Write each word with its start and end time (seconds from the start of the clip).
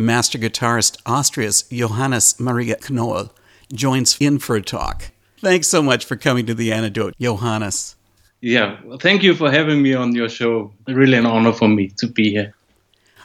master 0.00 0.38
guitarist 0.38 1.00
Austria's 1.06 1.62
Johannes 1.62 2.40
Maria 2.40 2.76
Knoll, 2.88 3.30
joins 3.72 4.16
in 4.20 4.38
for 4.38 4.56
a 4.56 4.62
talk. 4.62 5.10
Thanks 5.38 5.68
so 5.68 5.82
much 5.82 6.04
for 6.04 6.16
coming 6.16 6.46
to 6.46 6.54
The 6.54 6.72
Antidote, 6.72 7.14
Johannes. 7.20 7.96
Yeah, 8.40 8.78
well, 8.84 8.98
thank 8.98 9.22
you 9.22 9.34
for 9.34 9.50
having 9.50 9.82
me 9.82 9.94
on 9.94 10.14
your 10.14 10.28
show. 10.28 10.72
Really 10.88 11.18
an 11.18 11.26
honor 11.26 11.52
for 11.52 11.68
me 11.68 11.88
to 11.98 12.06
be 12.06 12.30
here. 12.30 12.54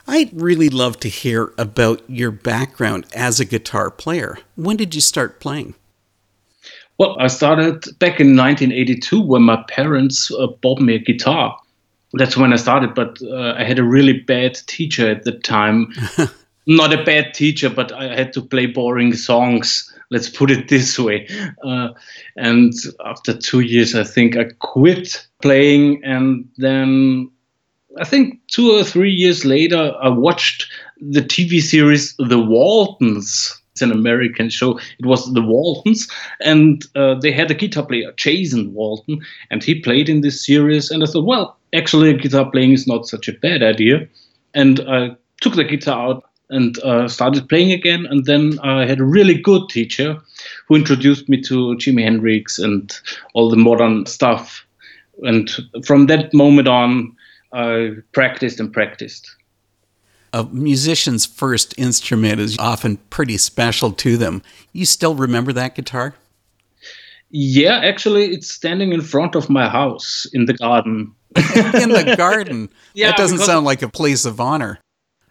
I'd 0.08 0.30
really 0.32 0.68
love 0.68 1.00
to 1.00 1.08
hear 1.08 1.52
about 1.58 2.02
your 2.08 2.30
background 2.30 3.06
as 3.14 3.40
a 3.40 3.44
guitar 3.44 3.90
player. 3.90 4.38
When 4.54 4.76
did 4.76 4.94
you 4.94 5.00
start 5.00 5.40
playing? 5.40 5.74
Well, 6.98 7.16
I 7.18 7.26
started 7.26 7.84
back 7.98 8.20
in 8.20 8.36
1982 8.36 9.20
when 9.20 9.42
my 9.42 9.62
parents 9.68 10.30
uh, 10.30 10.46
bought 10.46 10.80
me 10.80 10.94
a 10.94 10.98
guitar. 10.98 11.58
That's 12.12 12.36
when 12.36 12.52
I 12.52 12.56
started, 12.56 12.94
but 12.94 13.20
uh, 13.22 13.54
I 13.58 13.64
had 13.64 13.78
a 13.78 13.84
really 13.84 14.20
bad 14.20 14.54
teacher 14.66 15.10
at 15.10 15.24
the 15.24 15.32
time. 15.32 15.92
Not 16.66 16.92
a 16.92 17.04
bad 17.04 17.34
teacher, 17.34 17.70
but 17.70 17.92
I 17.92 18.14
had 18.14 18.32
to 18.34 18.42
play 18.42 18.66
boring 18.66 19.14
songs. 19.14 19.92
Let's 20.10 20.28
put 20.28 20.50
it 20.50 20.68
this 20.68 20.98
way. 20.98 21.28
Uh, 21.64 21.88
and 22.36 22.72
after 23.04 23.36
two 23.36 23.60
years, 23.60 23.94
I 23.94 24.04
think 24.04 24.36
I 24.36 24.46
quit 24.58 25.26
playing. 25.42 26.02
And 26.04 26.48
then 26.56 27.30
I 27.98 28.04
think 28.04 28.40
two 28.48 28.72
or 28.72 28.84
three 28.84 29.12
years 29.12 29.44
later, 29.44 29.94
I 30.00 30.08
watched 30.08 30.66
the 31.00 31.22
TV 31.22 31.60
series 31.60 32.14
The 32.18 32.38
Waltons 32.38 33.60
it's 33.76 33.82
an 33.82 33.92
American 33.92 34.48
show. 34.48 34.78
It 34.98 35.04
was 35.04 35.30
the 35.34 35.42
Waltons, 35.42 36.08
and 36.40 36.82
uh, 36.94 37.16
they 37.16 37.30
had 37.30 37.50
a 37.50 37.54
guitar 37.54 37.84
player, 37.84 38.10
Jason 38.16 38.72
Walton, 38.72 39.20
and 39.50 39.62
he 39.62 39.82
played 39.82 40.08
in 40.08 40.22
this 40.22 40.46
series. 40.46 40.90
And 40.90 41.02
I 41.02 41.06
thought, 41.06 41.26
well, 41.26 41.58
actually, 41.74 42.14
guitar 42.14 42.50
playing 42.50 42.72
is 42.72 42.86
not 42.86 43.06
such 43.06 43.28
a 43.28 43.34
bad 43.34 43.62
idea. 43.62 44.08
And 44.54 44.80
I 44.88 45.14
took 45.42 45.56
the 45.56 45.64
guitar 45.64 46.08
out 46.08 46.24
and 46.50 46.78
uh, 46.80 47.08
started 47.08 47.48
playing 47.48 47.72
again. 47.72 48.06
And 48.06 48.24
then 48.24 48.58
I 48.62 48.86
had 48.86 49.00
a 49.00 49.04
really 49.04 49.34
good 49.34 49.68
teacher 49.68 50.18
who 50.68 50.76
introduced 50.76 51.28
me 51.28 51.40
to 51.42 51.76
Jimi 51.76 52.02
Hendrix 52.02 52.58
and 52.58 52.92
all 53.34 53.50
the 53.50 53.56
modern 53.56 54.06
stuff. 54.06 54.64
And 55.22 55.50
from 55.84 56.06
that 56.06 56.32
moment 56.34 56.68
on, 56.68 57.16
I 57.52 57.92
practiced 58.12 58.60
and 58.60 58.72
practiced 58.72 59.34
a 60.36 60.44
musician's 60.44 61.24
first 61.24 61.74
instrument 61.78 62.40
is 62.40 62.58
often 62.58 62.98
pretty 63.08 63.38
special 63.38 63.92
to 63.92 64.18
them. 64.18 64.42
You 64.72 64.84
still 64.84 65.14
remember 65.14 65.52
that 65.54 65.74
guitar? 65.74 66.14
Yeah, 67.30 67.80
actually, 67.82 68.26
it's 68.26 68.52
standing 68.52 68.92
in 68.92 69.00
front 69.00 69.34
of 69.34 69.48
my 69.48 69.68
house 69.68 70.26
in 70.34 70.44
the 70.44 70.52
garden. 70.52 71.14
in 71.34 71.88
the 71.88 72.14
garden? 72.16 72.68
yeah, 72.94 73.08
that 73.08 73.16
doesn't 73.16 73.38
sound 73.38 73.64
like 73.64 73.80
a 73.82 73.88
place 73.88 74.26
of 74.26 74.40
honor. 74.40 74.78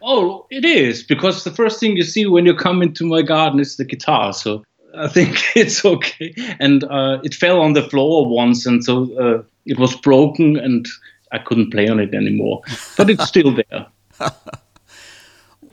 Oh, 0.08 0.46
it 0.52 0.64
is, 0.64 1.02
because 1.02 1.44
the 1.44 1.52
first 1.52 1.80
thing 1.80 1.98
you 1.98 2.04
see 2.04 2.28
when 2.28 2.46
you 2.46 2.56
come 2.56 2.84
into 2.84 3.06
my 3.06 3.24
garden 3.24 3.60
is 3.60 3.78
the 3.78 3.86
guitar. 3.86 4.34
So 4.34 4.64
I 4.96 5.08
think 5.08 5.42
it's 5.56 5.84
okay. 5.84 6.34
And 6.60 6.84
uh, 6.84 7.20
it 7.24 7.34
fell 7.34 7.60
on 7.60 7.74
the 7.74 7.82
floor 7.82 8.28
once, 8.28 8.68
and 8.68 8.84
so 8.84 9.12
uh, 9.18 9.44
it 9.66 9.80
was 9.80 9.96
broken, 9.96 10.58
and 10.58 10.88
I 11.32 11.40
couldn't 11.40 11.72
play 11.72 11.88
on 11.88 12.00
it 12.00 12.14
anymore. 12.14 12.62
But 12.96 13.10
it's 13.10 13.28
still 13.28 13.52
there. 13.52 13.88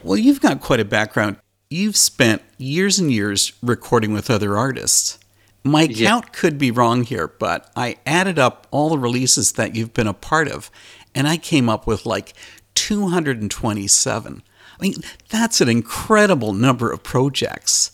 Well, 0.02 0.18
you've 0.18 0.40
got 0.40 0.60
quite 0.60 0.80
a 0.80 0.84
background. 0.84 1.36
You've 1.70 1.96
spent 1.96 2.42
years 2.58 2.98
and 2.98 3.12
years 3.12 3.52
recording 3.62 4.12
with 4.12 4.30
other 4.30 4.58
artists. 4.58 5.18
My 5.64 5.82
yeah. 5.82 6.08
count 6.08 6.32
could 6.32 6.58
be 6.58 6.72
wrong 6.72 7.04
here, 7.04 7.28
but 7.28 7.70
I 7.76 7.96
added 8.04 8.38
up 8.38 8.66
all 8.72 8.90
the 8.90 8.98
releases 8.98 9.52
that 9.52 9.76
you've 9.76 9.94
been 9.94 10.08
a 10.08 10.12
part 10.12 10.48
of, 10.48 10.72
and 11.14 11.28
I 11.28 11.36
came 11.36 11.68
up 11.68 11.86
with 11.86 12.04
like 12.04 12.34
227. 12.82 14.42
I 14.80 14.82
mean, 14.82 14.94
that's 15.28 15.60
an 15.60 15.68
incredible 15.68 16.52
number 16.52 16.90
of 16.90 17.02
projects. 17.02 17.92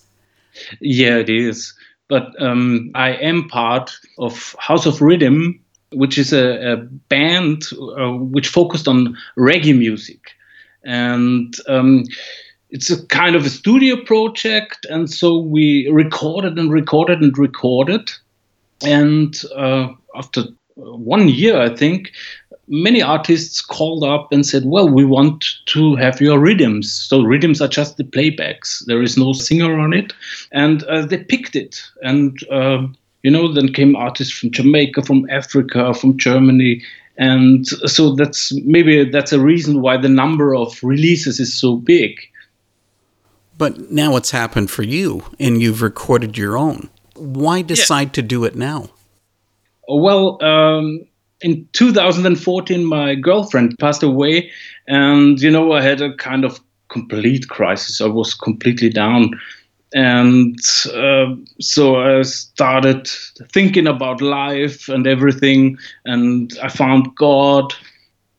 Yeah, 0.80 1.16
it 1.16 1.28
is. 1.28 1.74
But 2.08 2.40
um, 2.40 2.90
I 2.94 3.10
am 3.10 3.48
part 3.48 3.92
of 4.18 4.56
House 4.58 4.86
of 4.86 5.02
Rhythm, 5.02 5.60
which 5.92 6.16
is 6.16 6.32
a, 6.32 6.72
a 6.72 6.76
band 6.76 7.64
uh, 7.74 8.12
which 8.12 8.48
focused 8.48 8.88
on 8.88 9.16
reggae 9.36 9.76
music 9.76 10.32
and 10.84 11.54
um, 11.68 12.04
it's 12.70 12.90
a 12.90 13.04
kind 13.06 13.34
of 13.34 13.44
a 13.44 13.50
studio 13.50 13.96
project 14.04 14.86
and 14.88 15.10
so 15.10 15.38
we 15.38 15.88
recorded 15.88 16.58
and 16.58 16.72
recorded 16.72 17.20
and 17.20 17.36
recorded 17.36 18.10
and 18.84 19.42
uh, 19.56 19.88
after 20.14 20.44
one 20.76 21.28
year 21.28 21.60
i 21.60 21.74
think 21.74 22.12
many 22.68 23.02
artists 23.02 23.60
called 23.60 24.04
up 24.04 24.30
and 24.32 24.46
said 24.46 24.64
well 24.66 24.88
we 24.88 25.04
want 25.04 25.44
to 25.66 25.96
have 25.96 26.20
your 26.20 26.38
rhythms. 26.38 26.92
So 26.92 27.22
rhythms 27.22 27.60
are 27.60 27.68
just 27.68 27.96
the 27.96 28.04
playbacks. 28.04 28.84
There 28.86 29.02
is 29.02 29.16
no 29.16 29.32
singer 29.32 29.78
on 29.78 29.92
it. 29.92 30.12
And 30.52 30.82
uh, 30.84 31.06
they 31.06 31.18
picked 31.18 31.56
it. 31.56 31.82
And 32.02 32.38
uh, 32.50 32.86
you 33.22 33.30
know 33.30 33.52
then 33.52 33.72
came 33.72 33.96
artists 33.96 34.32
from 34.32 34.50
jamaica 34.52 35.02
from 35.02 35.28
africa 35.30 35.94
from 35.94 36.16
germany. 36.18 36.82
And 37.16 37.66
so 37.66 38.14
that's 38.14 38.52
maybe 38.64 39.04
that's 39.10 39.32
a 39.32 39.40
reason 39.40 39.82
why 39.82 39.96
the 39.96 40.08
number 40.08 40.54
of 40.54 40.78
releases 40.82 41.40
is 41.40 41.52
so 41.52 41.76
big. 41.76 42.20
But 43.56 43.90
now 43.90 44.14
it's 44.14 44.30
happened 44.30 44.70
for 44.70 44.84
you 44.84 45.24
and 45.40 45.60
you've 45.60 45.82
recorded 45.82 46.38
your 46.38 46.56
own. 46.56 46.90
Why 47.16 47.62
decide 47.62 48.08
yeah. 48.08 48.12
to 48.12 48.22
do 48.22 48.44
it 48.44 48.54
now? 48.54 48.90
Well 49.88 50.42
um, 50.44 51.08
in 51.40 51.66
2014 51.72 52.84
my 52.84 53.14
girlfriend 53.14 53.78
passed 53.78 54.02
away 54.02 54.50
and 54.86 55.40
you 55.40 55.50
know 55.50 55.72
i 55.72 55.80
had 55.80 56.00
a 56.00 56.14
kind 56.16 56.44
of 56.44 56.60
complete 56.88 57.48
crisis 57.48 58.00
i 58.00 58.06
was 58.06 58.34
completely 58.34 58.88
down 58.88 59.30
and 59.94 60.58
uh, 60.94 61.34
so 61.60 61.96
I 61.96 62.22
started 62.22 63.08
thinking 63.52 63.86
about 63.86 64.20
life 64.20 64.88
and 64.88 65.06
everything, 65.06 65.78
and 66.04 66.56
I 66.62 66.68
found 66.68 67.14
God. 67.16 67.72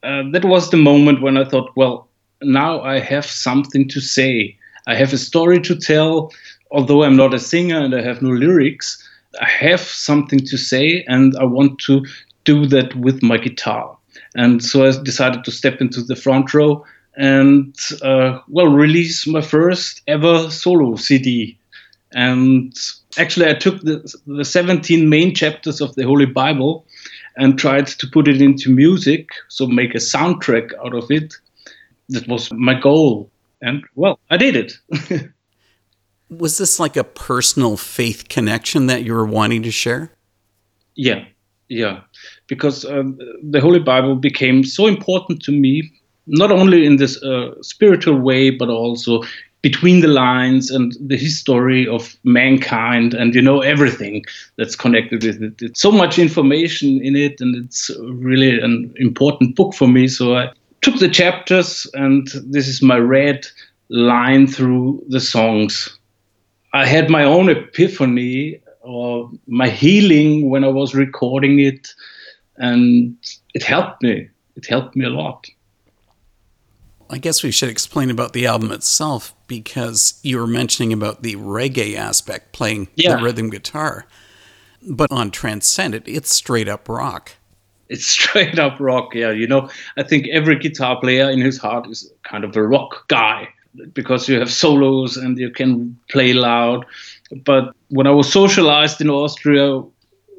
Uh, 0.02 0.22
that 0.32 0.44
was 0.44 0.70
the 0.70 0.76
moment 0.76 1.22
when 1.22 1.36
I 1.36 1.44
thought, 1.44 1.70
well, 1.76 2.08
now 2.42 2.80
I 2.82 3.00
have 3.00 3.26
something 3.26 3.88
to 3.88 4.00
say. 4.00 4.56
I 4.86 4.94
have 4.94 5.12
a 5.12 5.18
story 5.18 5.60
to 5.60 5.76
tell, 5.76 6.32
although 6.70 7.02
I'm 7.02 7.16
not 7.16 7.34
a 7.34 7.38
singer 7.38 7.78
and 7.78 7.94
I 7.94 8.02
have 8.02 8.22
no 8.22 8.30
lyrics. 8.30 9.06
I 9.40 9.48
have 9.48 9.80
something 9.80 10.40
to 10.40 10.56
say, 10.56 11.04
and 11.06 11.36
I 11.36 11.44
want 11.44 11.78
to 11.80 12.04
do 12.50 12.66
that 12.66 12.94
with 12.96 13.22
my 13.22 13.38
guitar. 13.38 13.96
And 14.34 14.62
so 14.62 14.86
I 14.86 15.02
decided 15.02 15.44
to 15.44 15.50
step 15.50 15.80
into 15.80 16.02
the 16.02 16.16
front 16.16 16.52
row 16.54 16.84
and 17.16 17.74
uh, 18.02 18.40
well 18.48 18.66
release 18.66 19.26
my 19.26 19.40
first 19.40 20.02
ever 20.06 20.50
solo 20.50 20.96
CD. 20.96 21.58
And 22.12 22.74
actually, 23.18 23.48
I 23.48 23.54
took 23.54 23.80
the, 23.82 23.96
the 24.26 24.44
17 24.44 25.08
main 25.08 25.34
chapters 25.34 25.80
of 25.80 25.94
the 25.94 26.02
Holy 26.02 26.26
Bible 26.26 26.84
and 27.36 27.58
tried 27.58 27.86
to 27.86 28.06
put 28.08 28.26
it 28.26 28.42
into 28.42 28.68
music, 28.68 29.28
so 29.48 29.66
make 29.66 29.94
a 29.94 29.98
soundtrack 29.98 30.72
out 30.84 30.94
of 30.94 31.10
it. 31.10 31.34
That 32.08 32.26
was 32.26 32.50
my 32.52 32.74
goal. 32.74 33.30
And 33.62 33.84
well, 33.94 34.18
I 34.28 34.36
did 34.36 34.56
it. 34.56 34.72
was 36.30 36.58
this 36.58 36.80
like 36.80 36.96
a 36.96 37.04
personal 37.04 37.76
faith 37.76 38.28
connection 38.28 38.86
that 38.86 39.04
you 39.04 39.14
were 39.14 39.26
wanting 39.26 39.62
to 39.62 39.70
share? 39.70 40.12
Yeah, 40.96 41.24
yeah. 41.70 42.00
Because 42.48 42.84
um, 42.84 43.18
the 43.42 43.60
Holy 43.60 43.78
Bible 43.78 44.16
became 44.16 44.64
so 44.64 44.86
important 44.86 45.42
to 45.44 45.52
me 45.52 45.90
not 46.26 46.52
only 46.52 46.84
in 46.84 46.96
this 46.96 47.22
uh, 47.22 47.54
spiritual 47.62 48.18
way, 48.18 48.50
but 48.50 48.68
also 48.68 49.22
between 49.62 50.00
the 50.00 50.08
lines 50.08 50.70
and 50.70 50.96
the 51.00 51.16
history 51.16 51.86
of 51.86 52.16
mankind 52.24 53.14
and 53.14 53.34
you 53.34 53.42
know 53.42 53.60
everything 53.60 54.24
that's 54.56 54.74
connected 54.74 55.22
with 55.22 55.42
it. 55.42 55.54
It's 55.60 55.80
so 55.80 55.92
much 55.92 56.18
information 56.18 57.00
in 57.02 57.16
it, 57.16 57.40
and 57.40 57.56
it's 57.56 57.90
really 58.00 58.60
an 58.60 58.92
important 58.96 59.56
book 59.56 59.74
for 59.74 59.88
me. 59.88 60.08
So 60.08 60.36
I 60.36 60.52
took 60.82 60.98
the 60.98 61.08
chapters, 61.08 61.86
and 61.94 62.26
this 62.44 62.68
is 62.68 62.82
my 62.82 62.98
red 62.98 63.46
line 63.90 64.46
through 64.46 65.04
the 65.08 65.20
songs. 65.20 65.98
I 66.72 66.86
had 66.86 67.10
my 67.10 67.24
own 67.24 67.48
epiphany 67.48 68.60
or 68.80 69.30
my 69.46 69.68
healing 69.68 70.50
when 70.50 70.64
I 70.64 70.68
was 70.68 70.94
recording 70.94 71.60
it, 71.60 71.88
and 72.56 73.16
it 73.54 73.62
helped 73.62 74.02
me. 74.02 74.28
It 74.56 74.66
helped 74.66 74.96
me 74.96 75.04
a 75.04 75.10
lot. 75.10 75.48
I 77.08 77.18
guess 77.18 77.42
we 77.42 77.50
should 77.50 77.68
explain 77.68 78.08
about 78.08 78.32
the 78.32 78.46
album 78.46 78.70
itself 78.70 79.34
because 79.48 80.20
you 80.22 80.38
were 80.38 80.46
mentioning 80.46 80.92
about 80.92 81.22
the 81.22 81.34
reggae 81.34 81.96
aspect, 81.96 82.52
playing 82.52 82.88
yeah. 82.94 83.16
the 83.16 83.22
rhythm 83.22 83.50
guitar. 83.50 84.06
But 84.88 85.10
on 85.10 85.32
Transcendent, 85.32 86.06
it's 86.06 86.32
straight 86.32 86.68
up 86.68 86.88
rock. 86.88 87.32
It's 87.88 88.06
straight 88.18 88.58
up 88.60 88.78
rock, 88.78 89.14
yeah. 89.14 89.32
You 89.32 89.48
know, 89.48 89.68
I 89.96 90.04
think 90.04 90.28
every 90.28 90.56
guitar 90.56 91.00
player 91.00 91.28
in 91.28 91.40
his 91.40 91.58
heart 91.58 91.88
is 91.88 92.12
kind 92.22 92.44
of 92.44 92.56
a 92.56 92.62
rock 92.62 93.08
guy 93.08 93.48
because 93.92 94.28
you 94.28 94.38
have 94.38 94.52
solos 94.52 95.16
and 95.16 95.36
you 95.36 95.50
can 95.50 95.98
play 96.10 96.32
loud. 96.32 96.86
But 97.44 97.74
when 97.88 98.06
I 98.06 98.10
was 98.10 98.32
socialized 98.32 99.00
in 99.00 99.10
Austria, 99.10 99.82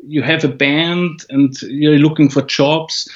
you 0.06 0.22
have 0.24 0.44
a 0.44 0.50
band 0.50 1.26
and 1.30 1.60
you're 1.62 2.00
looking 2.00 2.30
for 2.30 2.42
jobs. 2.42 3.10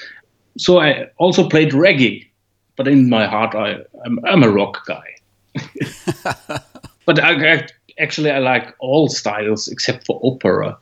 So 0.57 0.80
I 0.80 1.10
also 1.18 1.50
played 1.50 1.72
reggae 1.72 2.27
but 2.75 2.88
in 2.88 3.10
my 3.10 3.25
heart, 3.25 3.56
I, 3.56 3.77
I'm, 4.06 4.19
I'm 4.25 4.44
a 4.44 4.50
rock 4.50 4.86
guy. 4.86 5.16
but 7.06 7.19
I, 7.19 7.54
I, 7.54 7.68
actually, 8.00 8.31
I 8.31 8.39
like 8.39 8.75
all 8.80 9.07
styles 9.07 9.68
except 9.68 10.06
for 10.06 10.19
opera 10.24 10.78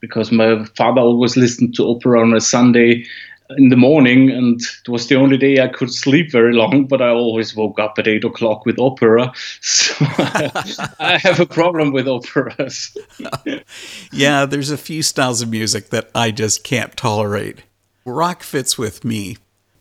because 0.00 0.32
my 0.32 0.64
father 0.76 1.00
always 1.00 1.36
listened 1.36 1.74
to 1.76 1.88
opera 1.88 2.20
on 2.20 2.34
a 2.34 2.40
Sunday 2.40 3.04
in 3.56 3.68
the 3.68 3.76
morning, 3.76 4.30
and 4.30 4.60
it 4.60 4.88
was 4.88 5.08
the 5.08 5.16
only 5.16 5.36
day 5.36 5.60
I 5.60 5.68
could 5.68 5.92
sleep 5.92 6.30
very 6.30 6.52
long. 6.52 6.86
But 6.86 7.02
I 7.02 7.08
always 7.08 7.54
woke 7.54 7.78
up 7.78 7.98
at 7.98 8.08
eight 8.08 8.24
o'clock 8.24 8.64
with 8.66 8.78
opera, 8.78 9.32
so 9.60 9.94
I, 10.00 11.18
have 11.22 11.40
a 11.40 11.46
problem 11.46 11.92
with 11.92 12.08
operas. 12.08 12.96
yeah, 14.12 14.46
there's 14.46 14.70
a 14.70 14.78
few 14.78 15.02
styles 15.02 15.42
of 15.42 15.50
music 15.50 15.90
that 15.90 16.10
I 16.14 16.30
just 16.30 16.64
can't 16.64 16.96
tolerate. 16.96 17.62
Rock 18.04 18.42
fits 18.42 18.76
with 18.76 19.04
me. 19.04 19.36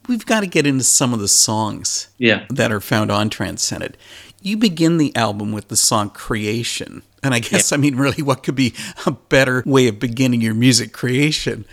We've 0.07 0.25
got 0.25 0.41
to 0.41 0.47
get 0.47 0.65
into 0.65 0.83
some 0.83 1.13
of 1.13 1.19
the 1.19 1.27
songs 1.27 2.09
yeah. 2.17 2.45
that 2.49 2.71
are 2.71 2.81
found 2.81 3.11
on 3.11 3.29
Transcended. 3.29 3.97
You 4.41 4.57
begin 4.57 4.97
the 4.97 5.15
album 5.15 5.51
with 5.51 5.67
the 5.67 5.75
song 5.75 6.09
Creation. 6.09 7.03
And 7.23 7.33
I 7.35 7.39
guess, 7.39 7.71
yeah. 7.71 7.77
I 7.77 7.79
mean, 7.79 7.95
really, 7.95 8.23
what 8.23 8.41
could 8.41 8.55
be 8.55 8.73
a 9.05 9.11
better 9.11 9.63
way 9.65 9.87
of 9.87 9.99
beginning 9.99 10.41
your 10.41 10.55
music 10.55 10.91
creation? 10.91 11.65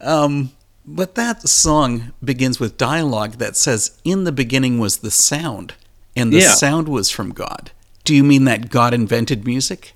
Um, 0.00 0.50
but 0.86 1.16
that 1.16 1.48
song 1.48 2.12
begins 2.22 2.60
with 2.60 2.78
dialogue 2.78 3.32
that 3.34 3.56
says, 3.56 3.98
In 4.04 4.24
the 4.24 4.32
beginning 4.32 4.78
was 4.78 4.98
the 4.98 5.10
sound, 5.10 5.74
and 6.14 6.32
the 6.32 6.38
yeah. 6.38 6.54
sound 6.54 6.88
was 6.88 7.10
from 7.10 7.32
God. 7.32 7.72
Do 8.04 8.14
you 8.14 8.22
mean 8.22 8.44
that 8.44 8.70
God 8.70 8.94
invented 8.94 9.44
music? 9.44 9.94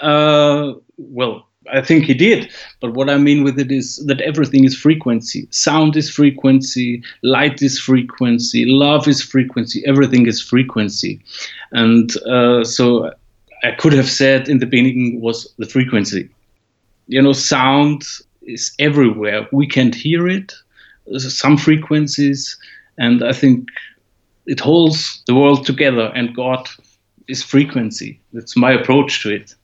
Uh, 0.00 0.72
well, 0.96 1.46
I 1.72 1.82
think 1.82 2.04
he 2.04 2.14
did. 2.14 2.50
But 2.80 2.94
what 2.94 3.08
I 3.08 3.16
mean 3.16 3.44
with 3.44 3.58
it 3.58 3.70
is 3.70 4.04
that 4.06 4.20
everything 4.22 4.64
is 4.64 4.76
frequency. 4.76 5.46
Sound 5.50 5.96
is 5.96 6.10
frequency, 6.10 7.02
light 7.22 7.62
is 7.62 7.78
frequency, 7.78 8.64
love 8.66 9.06
is 9.06 9.22
frequency, 9.22 9.84
everything 9.86 10.26
is 10.26 10.40
frequency. 10.40 11.20
And 11.72 12.16
uh, 12.26 12.64
so 12.64 13.12
I 13.62 13.72
could 13.72 13.92
have 13.92 14.08
said 14.08 14.48
in 14.48 14.58
the 14.58 14.66
beginning 14.66 15.20
was 15.20 15.52
the 15.58 15.66
frequency. 15.66 16.28
You 17.06 17.22
know, 17.22 17.32
sound 17.32 18.04
is 18.50 18.72
everywhere. 18.78 19.46
We 19.52 19.66
can't 19.66 19.94
hear 19.94 20.28
it, 20.28 20.52
some 21.18 21.56
frequencies, 21.56 22.56
and 22.98 23.22
I 23.24 23.32
think 23.32 23.68
it 24.46 24.60
holds 24.60 25.22
the 25.26 25.34
world 25.34 25.64
together, 25.64 26.12
and 26.14 26.34
God 26.34 26.68
is 27.28 27.42
frequency. 27.42 28.20
That's 28.32 28.56
my 28.56 28.72
approach 28.72 29.22
to 29.22 29.30
it. 29.30 29.54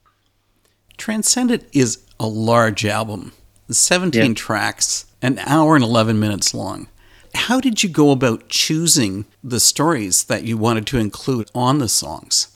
Transcendent 0.97 1.65
is 1.73 1.99
a 2.19 2.27
large 2.27 2.87
album, 2.87 3.33
17 3.69 4.23
yeah. 4.23 4.35
tracks, 4.35 5.07
an 5.21 5.39
hour 5.41 5.75
and 5.75 5.85
11 5.85 6.19
minutes 6.19 6.55
long. 6.55 6.89
How 7.35 7.61
did 7.61 7.83
you 7.83 7.89
go 7.89 8.13
about 8.13 8.49
choosing 8.49 9.27
the 9.45 9.61
stories 9.61 10.25
that 10.25 10.45
you 10.45 10.57
wanted 10.57 10.87
to 10.89 10.99
include 10.99 11.51
on 11.55 11.79
the 11.79 11.89
songs? 11.89 12.56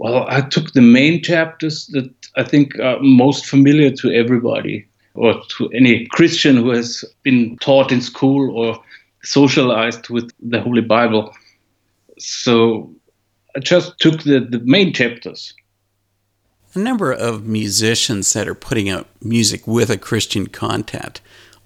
Well, 0.00 0.24
I 0.30 0.40
took 0.40 0.72
the 0.72 0.80
main 0.80 1.22
chapters 1.22 1.86
that 1.88 2.10
I 2.34 2.42
think 2.42 2.78
are 2.78 2.98
most 3.02 3.44
familiar 3.44 3.90
to 3.96 4.10
everybody 4.10 4.88
or 5.12 5.34
to 5.58 5.68
any 5.72 6.06
Christian 6.06 6.56
who 6.56 6.70
has 6.70 7.04
been 7.22 7.58
taught 7.58 7.92
in 7.92 8.00
school 8.00 8.56
or 8.56 8.82
socialized 9.22 10.08
with 10.08 10.32
the 10.40 10.58
Holy 10.62 10.80
Bible. 10.80 11.34
So 12.18 12.90
I 13.54 13.60
just 13.60 13.92
took 14.00 14.22
the, 14.22 14.40
the 14.40 14.60
main 14.64 14.94
chapters. 14.94 15.52
A 16.74 16.78
number 16.78 17.12
of 17.12 17.44
musicians 17.46 18.32
that 18.32 18.48
are 18.48 18.54
putting 18.54 18.88
out 18.88 19.06
music 19.20 19.66
with 19.66 19.90
a 19.90 19.98
Christian 19.98 20.46
content 20.46 21.20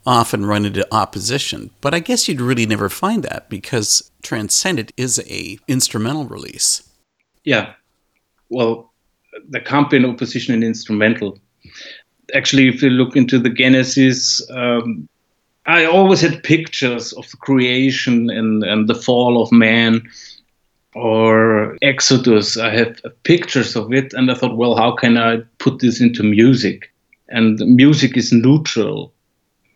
often 0.05 0.45
run 0.45 0.65
into 0.65 0.93
opposition, 0.93 1.71
but 1.81 1.95
I 1.95 2.01
guess 2.01 2.27
you'd 2.27 2.41
really 2.41 2.67
never 2.67 2.89
find 2.89 3.23
that 3.23 3.49
because 3.49 4.11
Transcendent 4.23 4.91
is 4.97 5.21
a 5.31 5.57
instrumental 5.69 6.25
release. 6.25 6.83
Yeah, 7.45 7.75
well, 8.55 8.93
there 9.49 9.61
can't 9.61 9.91
be 9.91 9.97
an 9.97 10.05
opposition 10.05 10.55
in 10.55 10.63
instrumental. 10.63 11.39
Actually, 12.35 12.69
if 12.69 12.83
you 12.83 12.91
look 12.91 13.17
into 13.17 13.39
the 13.39 13.51
Genesis, 13.51 14.41
um, 14.51 15.09
I 15.67 15.85
always 15.85 16.21
had 16.21 16.43
pictures 16.43 17.13
of 17.15 17.31
the 17.31 17.37
creation 17.37 18.31
and, 18.31 18.63
and 18.63 18.89
the 18.89 18.95
fall 18.95 19.43
of 19.43 19.51
man 19.51 20.09
or 20.95 21.77
Exodus. 21.83 22.57
I 22.57 22.71
have 22.71 23.01
pictures 23.25 23.75
of 23.77 23.93
it, 23.93 24.13
and 24.15 24.31
I 24.31 24.35
thought, 24.35 24.57
well, 24.57 24.77
how 24.77 24.93
can 24.93 25.17
I 25.19 25.39
put 25.59 25.81
this 25.81 26.01
into 26.01 26.23
music? 26.23 26.93
And 27.29 27.59
music 27.59 28.17
is 28.17 28.33
neutral. 28.33 29.13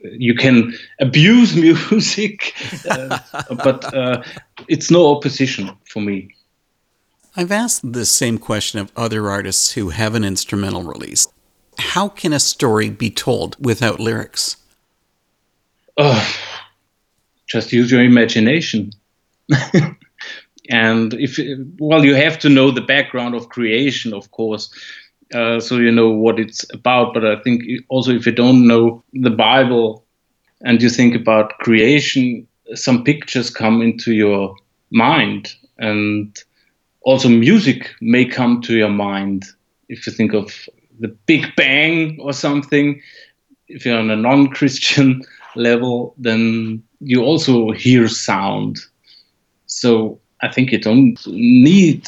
You 0.00 0.34
can 0.34 0.75
abuse 1.00 1.56
music, 1.90 2.54
uh, 2.88 3.19
but 3.64 3.92
uh, 3.92 4.22
it's 4.69 4.90
no 4.90 5.16
opposition 5.16 5.70
for 5.86 6.00
me. 6.00 6.34
I've 7.38 7.52
asked 7.52 7.93
the 7.93 8.05
same 8.05 8.38
question 8.38 8.81
of 8.81 8.90
other 8.96 9.31
artists 9.31 9.70
who 9.70 9.90
have 9.90 10.17
an 10.17 10.25
instrumental 10.25 10.82
release. 10.82 11.29
How 11.79 12.08
can 12.08 12.32
a 12.32 12.40
story 12.40 12.90
be 12.90 13.11
told 13.11 13.56
without 13.64 14.00
lyrics? 14.00 14.56
Oh, 15.96 16.37
just 17.46 17.73
use 17.73 17.93
your 17.93 18.02
imagination. 18.02 18.90
and 20.69 21.14
if 21.14 21.38
well, 21.79 22.05
you 22.05 22.17
have 22.17 22.40
to 22.40 22.49
know 22.49 22.73
the 22.73 22.81
background 22.81 23.37
of 23.37 23.50
creation, 23.50 24.12
of 24.12 24.32
course, 24.32 24.69
uh, 25.32 25.61
so 25.61 25.76
you 25.76 25.93
know 25.93 26.11
what 26.11 26.40
it's 26.40 26.67
about. 26.75 27.14
But 27.14 27.25
I 27.25 27.37
think 27.43 27.62
also 27.88 28.11
if 28.11 28.26
you 28.26 28.32
don't 28.32 28.67
know 28.67 29.05
the 29.12 29.31
Bible 29.31 30.05
and 30.62 30.82
you 30.82 30.90
think 30.90 31.14
about 31.14 31.56
creation, 31.58 32.49
some 32.75 33.05
pictures 33.05 33.49
come 33.49 33.81
into 33.81 34.12
your 34.12 34.56
mind, 34.90 35.55
and 35.79 36.37
also 37.08 37.31
music 37.31 37.94
may 38.02 38.26
come 38.26 38.60
to 38.60 38.76
your 38.76 38.90
mind 38.90 39.46
if 39.88 40.06
you 40.06 40.12
think 40.12 40.34
of 40.34 40.69
the 41.00 41.08
Big 41.08 41.56
Bang 41.56 42.19
or 42.20 42.34
something. 42.34 43.00
If 43.66 43.87
you're 43.87 43.99
on 43.99 44.10
a 44.10 44.16
non-Christian 44.16 45.22
level, 45.56 46.14
then 46.19 46.82
you 47.00 47.22
also 47.22 47.70
hear 47.70 48.08
sound. 48.08 48.78
So 49.64 50.20
I 50.43 50.49
think 50.52 50.70
you 50.70 50.78
don't 50.78 51.19
need 51.26 52.06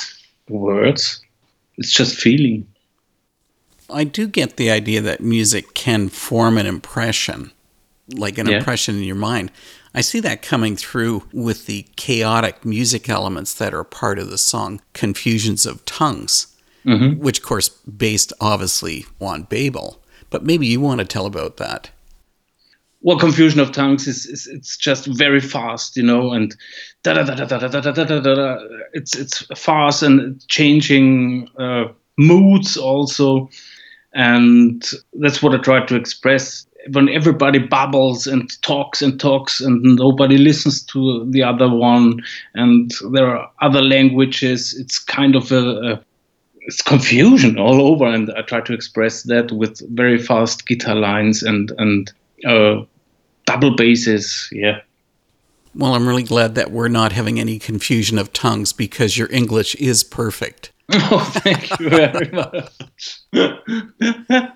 words. 0.51 1.23
It's 1.79 1.93
just 1.93 2.17
feeling. 2.17 2.67
I 3.89 4.05
do 4.05 4.29
get 4.29 4.57
the 4.57 4.71
idea 4.71 5.01
that 5.01 5.23
music 5.23 5.73
can 5.73 6.11
form 6.11 6.59
an 6.59 6.67
impression, 6.67 7.53
like 8.15 8.39
an 8.39 8.49
yeah. 8.49 8.59
impression 8.59 8.97
in 8.97 9.05
your 9.05 9.17
mind. 9.17 9.51
I 9.95 10.03
see 10.03 10.21
that 10.21 10.43
coming 10.43 10.77
through 10.77 11.25
with 11.33 11.67
the 11.67 11.87
chaotic 11.97 12.65
music 12.65 13.09
elements 13.09 13.55
that 13.55 13.75
are 13.75 13.85
part 13.85 14.19
of 14.19 14.31
the 14.31 14.39
song 14.39 14.81
Confusions 14.93 15.67
of 15.67 15.85
Tongues, 15.85 16.47
mm-hmm. 16.85 17.21
which, 17.21 17.39
of 17.39 17.45
course, 17.45 17.69
based 17.69 18.33
obviously 18.41 19.07
on 19.21 19.45
Babel. 19.45 20.01
But 20.31 20.45
maybe 20.45 20.67
you 20.67 20.81
want 20.81 21.01
to 21.01 21.05
tell 21.05 21.27
about 21.27 21.57
that. 21.57 21.91
Well, 23.03 23.19
confusion 23.19 23.61
of 23.61 23.73
tongues 23.73 24.07
is, 24.07 24.27
is 24.27 24.47
it's 24.47 24.77
just 24.77 25.07
very 25.07 25.41
fast, 25.41 25.97
you 25.97 26.03
know, 26.03 26.33
and 26.33 26.55
da 27.03 27.15
da 27.15 27.23
da 27.23 27.35
da 27.35 27.47
da 27.47 27.69
da 27.69 27.81
da 27.81 27.93
da 27.93 28.05
da 28.05 28.35
da. 28.35 28.59
It's 28.93 29.17
it's 29.17 29.39
fast 29.59 30.03
and 30.03 30.47
changing 30.49 31.49
uh, 31.59 31.87
moods 32.19 32.77
also, 32.77 33.49
and 34.13 34.87
that's 35.15 35.43
what 35.43 35.55
I 35.55 35.59
tried 35.59 35.89
to 35.89 35.97
express 35.97 36.67
when 36.93 37.09
everybody 37.09 37.59
babbles 37.59 38.27
and 38.27 38.61
talks 38.63 39.03
and 39.03 39.21
talks 39.21 39.61
and 39.61 39.83
nobody 39.83 40.39
listens 40.39 40.83
to 40.83 41.25
the 41.31 41.43
other 41.43 41.69
one 41.69 42.23
and 42.55 42.93
there 43.13 43.27
are 43.27 43.51
other 43.61 43.83
languages 43.83 44.75
it's 44.79 44.99
kind 44.99 45.37
of 45.37 45.53
a, 45.53 45.93
a 45.93 46.05
it's 46.63 46.83
confusion 46.83 47.59
all 47.59 47.81
over 47.81 48.07
and 48.07 48.31
i 48.37 48.43
try 48.43 48.61
to 48.61 48.73
express 48.73 49.25
that 49.25 49.51
with 49.53 49.81
very 49.95 50.19
fast 50.19 50.67
guitar 50.67 50.95
lines 50.95 51.43
and 51.43 51.73
and 51.79 52.13
uh, 52.47 52.83
double 53.45 53.77
basses 53.77 54.49
yeah. 54.53 54.81
Well 55.75 55.95
i'm 55.95 56.09
really 56.09 56.23
glad 56.23 56.55
that 56.55 56.71
we're 56.71 56.89
not 56.89 57.13
having 57.13 57.39
any 57.39 57.59
confusion 57.59 58.19
of 58.19 58.33
tongues 58.33 58.73
because 58.73 59.19
your 59.19 59.31
english 59.31 59.75
is 59.77 60.03
perfect. 60.05 60.73
Oh 60.93 61.21
thank 61.45 61.79
you 61.79 61.89
very 61.89 62.31
much. 62.31 63.21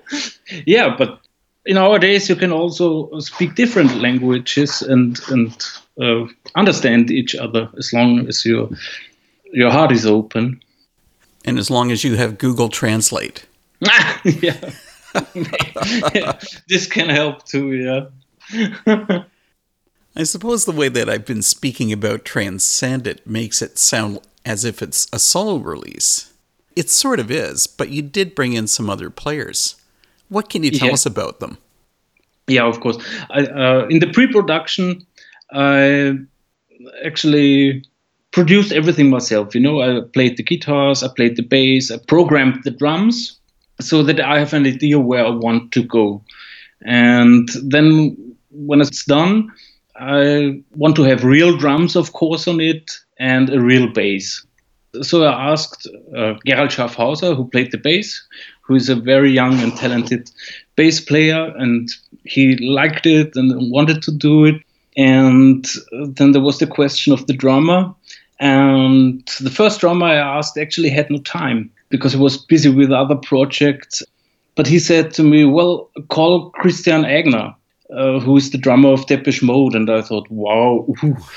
Yeah 0.66 0.96
but 0.96 1.20
nowadays 1.66 2.28
you 2.28 2.36
can 2.36 2.52
also 2.52 3.18
speak 3.20 3.54
different 3.54 3.96
languages 3.96 4.82
and 4.82 5.20
and 5.28 5.66
uh, 6.00 6.26
understand 6.54 7.10
each 7.10 7.34
other 7.34 7.68
as 7.78 7.92
long 7.92 8.26
as 8.28 8.44
your 8.44 8.68
your 9.52 9.70
heart 9.70 9.92
is 9.92 10.04
open 10.04 10.60
and 11.44 11.58
as 11.58 11.70
long 11.70 11.90
as 11.90 12.04
you 12.04 12.16
have 12.16 12.38
google 12.38 12.68
translate 12.68 13.46
yeah. 14.24 14.70
yeah. 16.14 16.38
this 16.68 16.86
can 16.86 17.08
help 17.08 17.44
too 17.46 17.72
yeah 17.72 18.06
i 20.16 20.22
suppose 20.22 20.64
the 20.64 20.72
way 20.72 20.88
that 20.88 21.08
i've 21.08 21.24
been 21.24 21.42
speaking 21.42 21.92
about 21.92 22.24
transcendent 22.24 23.26
makes 23.26 23.62
it 23.62 23.78
sound 23.78 24.18
as 24.44 24.64
if 24.64 24.82
it's 24.82 25.06
a 25.12 25.18
solo 25.18 25.56
release 25.56 26.32
it 26.76 26.90
sort 26.90 27.20
of 27.20 27.30
is 27.30 27.66
but 27.66 27.88
you 27.88 28.02
did 28.02 28.34
bring 28.34 28.52
in 28.52 28.66
some 28.66 28.90
other 28.90 29.08
players 29.08 29.76
what 30.28 30.48
can 30.48 30.62
you 30.62 30.70
tell 30.70 30.88
yeah. 30.88 30.94
us 30.94 31.06
about 31.06 31.40
them? 31.40 31.58
Yeah, 32.46 32.64
of 32.64 32.80
course. 32.80 32.98
I, 33.30 33.44
uh, 33.44 33.86
in 33.88 34.00
the 34.00 34.10
pre-production, 34.12 35.06
I 35.52 36.14
actually 37.04 37.84
produced 38.32 38.72
everything 38.72 39.10
myself. 39.10 39.54
You 39.54 39.60
know, 39.60 39.80
I 39.80 40.00
played 40.12 40.36
the 40.36 40.42
guitars, 40.42 41.02
I 41.02 41.08
played 41.08 41.36
the 41.36 41.42
bass, 41.42 41.90
I 41.90 41.98
programmed 41.98 42.64
the 42.64 42.70
drums 42.70 43.38
so 43.80 44.02
that 44.02 44.20
I 44.20 44.38
have 44.38 44.52
an 44.52 44.66
idea 44.66 44.98
where 44.98 45.24
I 45.24 45.30
want 45.30 45.72
to 45.72 45.82
go. 45.82 46.22
And 46.82 47.48
then 47.62 48.36
when 48.50 48.80
it's 48.80 49.04
done, 49.04 49.50
I 49.96 50.62
want 50.74 50.96
to 50.96 51.02
have 51.04 51.24
real 51.24 51.56
drums, 51.56 51.96
of 51.96 52.12
course, 52.12 52.48
on 52.48 52.60
it 52.60 52.90
and 53.18 53.50
a 53.50 53.60
real 53.60 53.88
bass. 53.92 54.44
So 55.02 55.24
I 55.24 55.52
asked 55.52 55.88
uh, 56.16 56.34
Gerald 56.46 56.70
Schaffhauser, 56.70 57.36
who 57.36 57.48
played 57.48 57.72
the 57.72 57.78
bass, 57.78 58.26
who 58.66 58.74
is 58.74 58.88
a 58.88 58.96
very 58.96 59.30
young 59.30 59.60
and 59.60 59.76
talented 59.76 60.30
bass 60.76 61.00
player, 61.00 61.52
and 61.56 61.88
he 62.24 62.56
liked 62.56 63.06
it 63.06 63.36
and 63.36 63.70
wanted 63.70 64.02
to 64.02 64.10
do 64.10 64.44
it. 64.44 64.62
And 64.96 65.66
then 65.92 66.32
there 66.32 66.42
was 66.42 66.58
the 66.58 66.66
question 66.66 67.12
of 67.12 67.26
the 67.26 67.34
drummer. 67.34 67.94
And 68.40 69.26
the 69.40 69.50
first 69.50 69.80
drummer 69.80 70.06
I 70.06 70.16
asked 70.16 70.56
actually 70.56 70.88
had 70.88 71.10
no 71.10 71.18
time 71.18 71.70
because 71.90 72.12
he 72.12 72.18
was 72.18 72.38
busy 72.38 72.70
with 72.70 72.90
other 72.90 73.16
projects. 73.16 74.02
But 74.54 74.66
he 74.66 74.78
said 74.78 75.12
to 75.14 75.22
me, 75.22 75.44
Well, 75.44 75.90
call 76.08 76.50
Christian 76.50 77.02
Eigner, 77.02 77.54
uh, 77.94 78.18
who 78.20 78.36
is 78.36 78.50
the 78.50 78.58
drummer 78.58 78.90
of 78.90 79.06
Depeche 79.06 79.42
Mode. 79.42 79.74
And 79.74 79.90
I 79.90 80.00
thought, 80.00 80.26
Wow, 80.30 80.86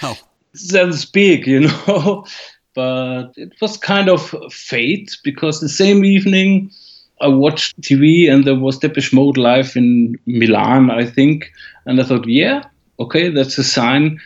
wow. 0.01 0.15
that's 0.72 1.05
big, 1.05 1.46
you 1.46 1.62
know. 1.62 2.25
but 2.74 3.31
it 3.36 3.53
was 3.60 3.75
kind 3.75 4.07
of 4.07 4.29
fate 4.51 5.17
because 5.24 5.60
the 5.60 5.69
same 5.69 6.05
evening 6.05 6.72
I 7.21 7.27
watched 7.27 7.79
TV 7.81 8.31
and 8.31 8.45
there 8.45 8.55
was 8.55 8.77
Depeche 8.77 9.13
Mode 9.13 9.38
live 9.38 9.75
in 9.75 10.17
Milan, 10.25 10.91
I 10.91 11.05
think. 11.05 11.51
And 11.86 12.00
I 12.00 12.03
thought, 12.03 12.27
Yeah, 12.27 12.63
okay, 13.00 13.29
that's 13.29 13.57
a 13.57 13.63
sign. 13.63 14.19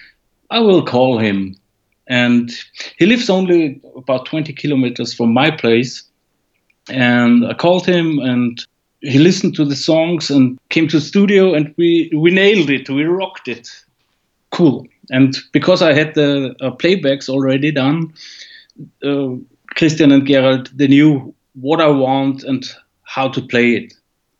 I 0.50 0.60
will 0.60 0.84
call 0.84 1.18
him. 1.18 1.56
And 2.08 2.52
he 2.98 3.06
lives 3.06 3.30
only 3.30 3.80
about 3.96 4.26
20 4.26 4.52
kilometers 4.54 5.14
from 5.14 5.34
my 5.34 5.50
place. 5.50 6.04
And 6.90 7.46
I 7.46 7.54
called 7.54 7.86
him 7.86 8.20
and 8.20 8.60
he 9.02 9.18
listened 9.18 9.56
to 9.56 9.66
the 9.66 9.76
songs 9.76 10.30
and 10.30 10.60
came 10.70 10.88
to 10.90 10.98
the 10.98 11.06
studio 11.06 11.54
and 11.54 11.74
we, 11.78 12.12
we 12.14 12.32
nailed 12.32 12.70
it. 12.70 12.90
We 12.90 13.04
rocked 13.04 13.48
it. 13.48 13.70
Cool. 14.52 14.86
And 15.10 15.38
because 15.54 15.82
I 15.82 15.94
had 15.94 16.14
the 16.16 16.56
uh, 16.60 16.72
playbacks 16.72 17.30
already 17.30 17.72
done, 17.72 18.14
uh, 19.04 19.30
Christian 19.76 20.12
and 20.12 20.28
Gerald, 20.28 20.70
they 20.76 20.88
knew 20.88 21.34
what 21.54 21.82
I 21.82 21.88
want 21.88 22.44
and 22.44 22.64
how 23.04 23.28
to 23.30 23.42
play 23.42 23.76
it. 23.76 23.94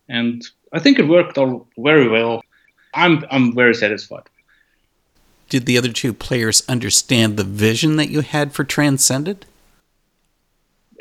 And 0.08 0.44
I 0.72 0.78
think 0.78 0.98
it 0.98 1.08
worked 1.08 1.38
all 1.38 1.68
very 1.78 2.08
well. 2.08 2.42
I'm, 2.94 3.24
I'm 3.30 3.54
very 3.54 3.74
satisfied. 3.74 4.24
Did 5.48 5.66
the 5.66 5.76
other 5.76 5.92
two 5.92 6.14
players 6.14 6.62
understand 6.68 7.36
the 7.36 7.44
vision 7.44 7.96
that 7.96 8.08
you 8.08 8.22
had 8.22 8.52
for 8.52 8.64
Transcended? 8.64 9.44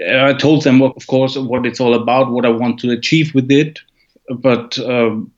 I 0.10 0.34
told 0.34 0.64
them, 0.64 0.82
of 0.82 1.08
course, 1.08 1.38
what 1.38 1.66
it's 1.66 1.80
all 1.80 1.94
about, 1.94 2.32
what 2.32 2.46
I 2.46 2.50
want 2.50 2.80
to 2.80 2.92
achieve 2.92 3.34
with 3.36 3.52
it. 3.52 3.80
But 4.30 4.78
um, 4.80 5.32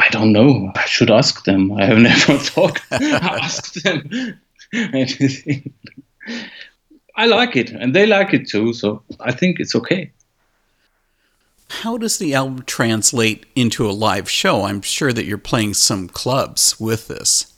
I 0.00 0.08
don't 0.10 0.32
know. 0.32 0.72
I 0.74 0.86
should 0.86 1.10
ask 1.10 1.44
them. 1.44 1.72
I 1.72 1.84
have 1.84 1.98
never 2.10 2.38
talked, 2.38 2.82
asked 2.90 3.82
them 3.84 4.40
anything. 4.72 5.72
I 7.18 7.26
like 7.26 7.56
it, 7.56 7.70
and 7.70 7.94
they 7.94 8.06
like 8.06 8.32
it 8.32 8.48
too. 8.48 8.72
So 8.72 9.02
I 9.18 9.32
think 9.32 9.58
it's 9.58 9.74
okay. 9.74 10.12
How 11.68 11.98
does 11.98 12.18
the 12.18 12.32
album 12.32 12.62
translate 12.64 13.44
into 13.56 13.90
a 13.90 13.92
live 13.92 14.30
show? 14.30 14.62
I'm 14.64 14.80
sure 14.80 15.12
that 15.12 15.26
you're 15.26 15.36
playing 15.36 15.74
some 15.74 16.08
clubs 16.08 16.78
with 16.80 17.08
this. 17.08 17.52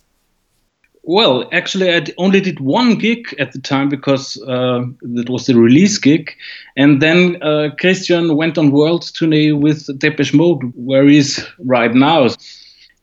Well, 1.03 1.49
actually, 1.53 1.95
I 1.95 2.05
only 2.17 2.41
did 2.41 2.59
one 2.61 2.97
gig 2.97 3.35
at 3.39 3.53
the 3.53 3.61
time 3.61 3.89
because 3.91 4.41
uh, 4.43 4.85
that 5.03 5.29
was 5.29 5.47
the 5.47 5.55
release 5.55 5.99
gig. 5.99 6.33
And 6.77 7.03
then 7.03 7.43
uh, 7.43 7.71
Christian 7.79 8.37
went 8.37 8.57
on 8.57 8.71
world 8.71 9.11
tourney 9.15 9.53
with 9.53 9.99
Depeche 9.99 10.35
Mode, 10.35 10.73
where 10.75 11.07
he's 11.07 11.47
right 11.59 11.95
now. 11.95 12.29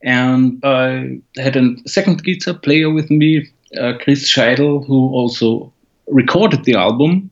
And 0.02 0.60
I 0.64 1.20
had 1.36 1.56
a 1.56 1.76
second 1.86 2.24
guitar 2.24 2.54
player 2.54 2.90
with 2.90 3.10
me, 3.10 3.48
uh, 3.80 3.92
Chris 4.00 4.24
Scheidel, 4.28 4.84
who 4.86 5.08
also 5.10 5.72
recorded 6.10 6.64
the 6.64 6.74
album. 6.74 7.30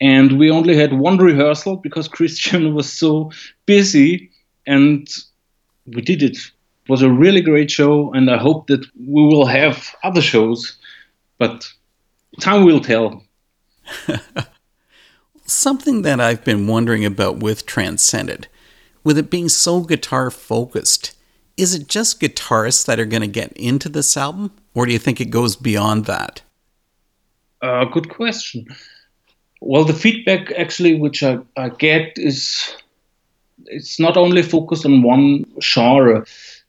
And 0.00 0.38
we 0.38 0.50
only 0.50 0.76
had 0.76 0.92
one 0.92 1.18
rehearsal 1.18 1.76
because 1.76 2.08
Christian 2.18 2.74
was 2.74 2.92
so 2.92 3.32
busy. 3.66 4.30
And 4.66 5.08
we 5.86 6.02
did 6.02 6.22
it 6.22 6.38
was 6.88 7.02
a 7.02 7.10
really 7.10 7.42
great 7.42 7.70
show, 7.70 8.12
and 8.14 8.30
I 8.30 8.38
hope 8.38 8.66
that 8.68 8.84
we 8.98 9.22
will 9.22 9.46
have 9.46 9.94
other 10.02 10.22
shows, 10.22 10.76
but 11.38 11.70
time 12.40 12.64
will 12.64 12.80
tell. 12.80 13.22
Something 15.44 16.02
that 16.02 16.20
I've 16.20 16.44
been 16.44 16.66
wondering 16.66 17.04
about 17.04 17.38
with 17.38 17.66
Transcended, 17.66 18.48
with 19.04 19.18
it 19.18 19.30
being 19.30 19.48
so 19.48 19.82
guitar 19.82 20.30
focused, 20.30 21.16
is 21.56 21.74
it 21.74 21.88
just 21.88 22.20
guitarists 22.20 22.86
that 22.86 22.98
are 22.98 23.06
going 23.06 23.22
to 23.22 23.28
get 23.28 23.52
into 23.52 23.88
this 23.88 24.16
album, 24.16 24.52
or 24.74 24.86
do 24.86 24.92
you 24.92 24.98
think 24.98 25.20
it 25.20 25.30
goes 25.30 25.56
beyond 25.56 26.06
that? 26.06 26.42
Uh, 27.60 27.84
good 27.86 28.08
question. 28.08 28.66
Well, 29.60 29.84
the 29.84 29.94
feedback 29.94 30.52
actually 30.52 30.94
which 30.94 31.22
I, 31.22 31.38
I 31.56 31.68
get 31.70 32.16
is 32.16 32.76
it's 33.66 33.98
not 33.98 34.16
only 34.16 34.42
focused 34.42 34.86
on 34.86 35.02
one 35.02 35.44
genre. 35.60 36.24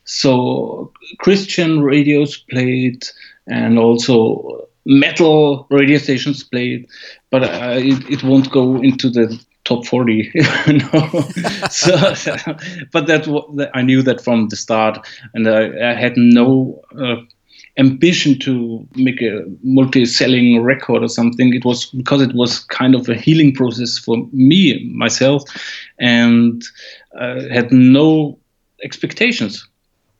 So 0.05 0.91
Christian 1.19 1.81
radios 1.81 2.38
played, 2.38 3.05
and 3.48 3.77
also 3.77 4.67
metal 4.86 5.67
radio 5.69 5.98
stations 5.98 6.43
played, 6.43 6.88
but 7.29 7.43
it, 7.43 8.10
it 8.10 8.24
won't 8.24 8.51
go 8.51 8.81
into 8.81 9.10
the 9.10 9.39
top 9.65 9.86
40 9.86 10.31
you 10.34 10.74
know 10.74 11.10
so, 11.69 11.91
but 12.91 13.05
that 13.05 13.69
i 13.75 13.81
knew 13.84 14.01
that 14.01 14.19
from 14.24 14.48
the 14.48 14.55
start 14.55 15.05
and 15.36 15.48
i, 15.48 15.91
I 15.91 15.93
had 15.93 16.13
no 16.17 16.81
uh, 16.98 17.17
ambition 17.78 18.38
to 18.39 18.88
make 18.96 19.22
a 19.22 19.44
multi-selling 19.63 20.62
record 20.62 21.04
or 21.04 21.08
something 21.08 21.54
it 21.54 21.66
was 21.66 21.86
because 21.88 22.22
it 22.22 22.34
was 22.34 22.60
kind 22.66 22.96
of 22.96 23.08
a 23.10 23.16
healing 23.16 23.54
process 23.54 23.98
for 23.98 24.28
me 24.32 24.84
myself 24.94 25.44
and 26.00 26.63
i 27.20 27.48
had 27.51 27.72
no 27.72 28.38
expectations 28.84 29.68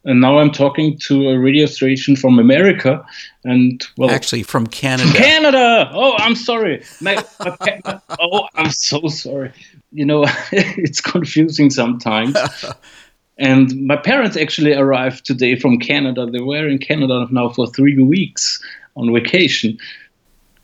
and 0.06 0.22
now 0.22 0.40
I'm 0.40 0.52
talking 0.52 0.98
to 1.00 1.30
a 1.30 1.38
radio 1.38 1.66
station 1.66 2.16
from 2.16 2.40
America, 2.40 3.06
and 3.44 3.86
well, 3.98 4.10
actually 4.10 4.44
from 4.44 4.66
Canada. 4.68 5.12
Canada. 5.14 5.90
Oh, 5.94 6.16
I'm 6.18 6.36
sorry. 6.36 6.84
My, 7.02 7.24
my, 7.40 8.00
oh, 8.20 8.48
I'm 8.56 8.72
so 8.72 9.08
sorry. 9.08 9.52
You 9.92 10.06
know, 10.06 10.26
it's 10.52 11.02
confusing 11.02 11.70
sometimes. 11.70 12.38
and 13.40 13.88
my 13.88 13.96
parents 13.96 14.36
actually 14.36 14.74
arrived 14.74 15.26
today 15.26 15.56
from 15.56 15.80
Canada. 15.80 16.26
They 16.26 16.42
were 16.42 16.68
in 16.68 16.78
Canada 16.78 17.26
now 17.32 17.50
for 17.50 17.68
three 17.68 17.98
weeks 17.98 18.62
on 18.96 19.14
vacation. 19.14 19.78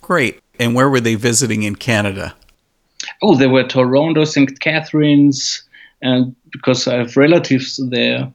Great. 0.01 0.39
And 0.59 0.75
where 0.75 0.89
were 0.89 0.99
they 0.99 1.15
visiting 1.15 1.63
in 1.63 1.75
Canada? 1.75 2.35
Oh, 3.21 3.35
they 3.35 3.47
were 3.47 3.63
Toronto, 3.63 4.25
St. 4.25 4.59
Catharines, 4.59 5.63
and 6.01 6.35
because 6.51 6.87
I 6.87 6.95
have 6.95 7.17
relatives 7.17 7.79
there 7.89 8.31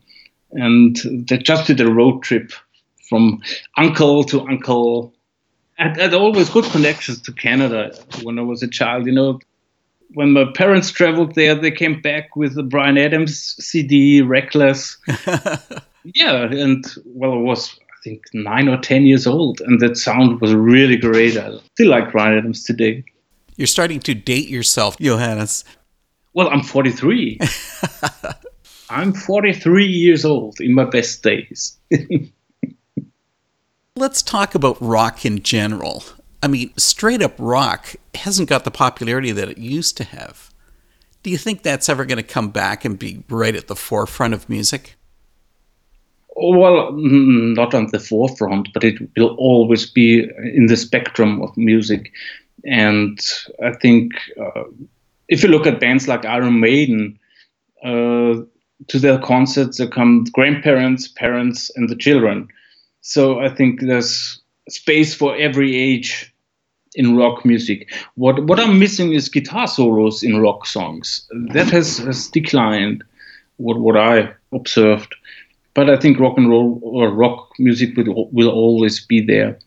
and 0.53 0.97
they 1.05 1.39
just 1.39 1.67
did 1.67 1.81
a 1.81 1.93
road 1.93 2.23
trip 2.23 2.53
from 3.09 3.43
uncle 3.77 4.25
to 4.25 4.41
uncle. 4.49 5.13
I 5.79 5.89
had 5.89 6.15
always 6.15 6.49
good 6.49 6.65
connections 6.65 7.21
to 7.23 7.33
Canada 7.33 7.95
when 8.23 8.39
I 8.39 8.43
was 8.43 8.63
a 8.63 8.69
child. 8.69 9.07
You 9.07 9.13
know, 9.13 9.41
when 10.15 10.33
my 10.33 10.45
parents 10.55 10.91
traveled 10.91 11.35
there, 11.35 11.55
they 11.55 11.71
came 11.71 12.01
back 12.01 12.37
with 12.37 12.55
the 12.55 12.63
Bryan 12.63 12.99
Adams 12.99 13.57
CD, 13.65 14.23
Reckless. 14.23 14.97
yeah, 16.05 16.45
and 16.45 16.85
well, 17.07 17.33
I 17.33 17.37
was 17.37 17.79
I 17.81 18.03
think 18.03 18.25
nine 18.33 18.69
or 18.69 18.79
ten 18.79 19.05
years 19.05 19.27
old, 19.27 19.61
and 19.61 19.81
that 19.81 19.97
sound 19.97 20.41
was 20.41 20.55
really 20.55 20.97
great. 20.97 21.37
I 21.37 21.59
still 21.75 21.91
like 21.91 22.13
Bryan 22.13 22.39
Adams 22.39 22.65
today. 22.65 23.05
You're 23.57 23.67
starting 23.67 24.01
to 24.01 24.15
date 24.15 24.49
yourself, 24.49 24.99
Johannes. 24.99 25.65
Well, 26.33 26.49
I'm 26.49 26.63
43. 26.63 27.41
I'm 28.91 29.13
43 29.13 29.87
years 29.87 30.25
old 30.25 30.61
in 30.61 30.75
my 30.75 30.85
best 30.85 31.23
days. 31.23 31.77
Let's 33.97 34.23
talk 34.23 34.55
about 34.55 34.81
rock 34.81 35.27
in 35.27 35.43
general. 35.43 36.05
I 36.43 36.49
mean, 36.49 36.73
straight 36.77 37.23
up 37.23 37.35
rock 37.39 37.95
hasn't 38.15 38.49
got 38.49 38.65
the 38.65 38.71
popularity 38.71 39.33
that 39.33 39.49
it 39.49 39.59
used 39.59 39.97
to 39.99 40.05
have. 40.05 40.51
Do 41.23 41.31
you 41.31 41.37
think 41.37 41.63
that's 41.63 41.89
ever 41.89 42.07
going 42.07 42.17
to 42.17 42.23
come 42.23 42.49
back 42.49 42.85
and 42.85 42.99
be 42.99 43.23
right 43.29 43.55
at 43.55 43.67
the 43.67 43.77
forefront 43.77 44.33
of 44.33 44.49
music? 44.49 44.97
Well, 46.35 46.93
not 46.93 47.75
on 47.75 47.89
the 47.89 47.99
forefront, 47.99 48.73
but 48.73 48.85
it 48.85 48.99
will 49.17 49.35
always 49.37 49.91
be 49.91 50.21
in 50.55 50.67
the 50.67 50.77
spectrum 50.77 51.43
of 51.43 51.55
music. 51.59 52.11
And 52.65 53.21
I 53.63 53.73
think 53.73 54.13
uh, 54.41 54.65
if 55.29 55.43
you 55.43 55.51
look 55.51 55.67
at 55.67 55.81
bands 55.81 56.09
like 56.09 56.25
Iron 56.25 56.61
Maiden, 56.61 57.19
uh, 57.85 58.37
to 58.89 58.99
their 58.99 59.19
concerts 59.19 59.79
there 59.79 59.89
come 59.89 60.25
grandparents, 60.33 61.09
parents, 61.09 61.71
and 61.77 61.89
the 61.89 61.97
children. 61.97 62.49
So 63.03 63.41
I 63.41 63.49
think 63.55 63.81
there's 63.81 64.41
space 64.69 65.15
for 65.15 65.37
every 65.37 65.77
age 65.77 66.30
in 66.95 67.17
rock 67.17 67.45
music. 67.45 67.93
What 68.15 68.45
what 68.47 68.61
I'm 68.61 68.79
missing 68.79 69.13
is 69.13 69.29
guitar 69.29 69.67
solos 69.67 70.23
in 70.23 70.41
rock 70.41 70.67
songs. 70.67 71.27
That 71.53 71.71
has, 71.71 71.99
has 71.99 72.29
declined. 72.29 73.05
What 73.57 73.79
what 73.81 73.97
I 73.97 74.33
observed, 74.53 75.15
but 75.75 75.91
I 75.91 75.97
think 75.97 76.19
rock 76.19 76.39
and 76.39 76.49
roll 76.49 76.81
or 76.83 77.11
rock 77.11 77.51
music 77.59 77.97
will 77.97 78.29
will 78.33 78.51
always 78.51 79.05
be 79.05 79.21
there. 79.21 79.59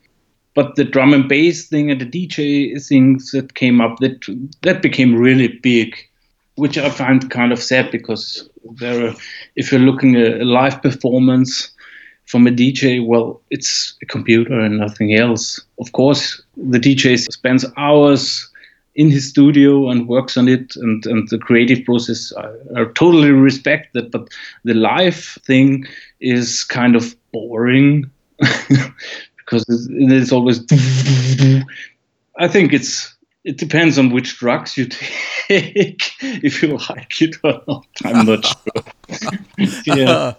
But 0.55 0.75
the 0.75 0.83
drum 0.83 1.13
and 1.13 1.27
bass 1.27 1.67
thing 1.67 1.89
and 1.89 1.99
the 1.99 2.05
DJ 2.05 2.83
things 2.85 3.31
that 3.31 3.55
came 3.55 3.81
up 3.81 3.97
that 3.99 4.25
that 4.61 4.81
became 4.81 5.15
really 5.15 5.47
big, 5.47 5.95
which 6.55 6.77
I 6.77 6.89
find 6.89 7.29
kind 7.31 7.51
of 7.51 7.61
sad 7.61 7.91
because 7.91 8.49
there, 8.79 9.13
if 9.55 9.71
you're 9.71 9.81
looking 9.81 10.15
at 10.15 10.41
a 10.41 10.45
live 10.45 10.81
performance 10.81 11.72
from 12.25 12.47
a 12.47 12.51
DJ, 12.51 13.05
well, 13.05 13.41
it's 13.49 13.95
a 14.01 14.05
computer 14.05 14.59
and 14.59 14.77
nothing 14.77 15.13
else. 15.13 15.59
Of 15.79 15.91
course, 15.91 16.41
the 16.57 16.79
DJ 16.79 17.19
spends 17.19 17.65
hours 17.77 18.49
in 18.95 19.09
his 19.09 19.27
studio 19.27 19.89
and 19.89 20.07
works 20.07 20.37
on 20.37 20.47
it, 20.47 20.75
and, 20.75 21.05
and 21.05 21.27
the 21.29 21.37
creative 21.37 21.83
process, 21.85 22.31
I, 22.37 22.81
I 22.81 22.85
totally 22.95 23.31
respect 23.31 23.93
that. 23.93 24.11
But 24.11 24.29
the 24.63 24.73
live 24.73 25.39
thing 25.45 25.85
is 26.19 26.63
kind 26.63 26.95
of 26.95 27.15
boring 27.31 28.09
because 29.37 29.65
it 29.67 30.11
is 30.11 30.31
always. 30.31 30.59
I 32.39 32.47
think 32.47 32.73
it's 32.73 33.13
it 33.43 33.57
depends 33.57 33.97
on 33.97 34.11
which 34.11 34.37
drugs 34.37 34.77
you 34.77 34.85
take 35.47 36.11
if 36.21 36.63
you 36.63 36.77
like 36.89 37.21
it 37.21 37.35
or 37.43 37.61
not. 37.67 37.85
I'm 38.05 38.25
not 38.25 38.45
sure. 39.09 39.95
yeah 39.97 40.33